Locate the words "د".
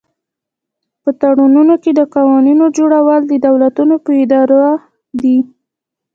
1.99-2.01, 3.27-3.33